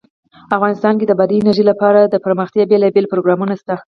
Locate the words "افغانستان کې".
0.57-1.05